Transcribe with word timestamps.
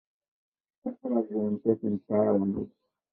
La 0.81 0.89
ttṛajunt 0.93 1.63
ad 1.71 1.77
tent-tɛawneḍ. 1.79 2.69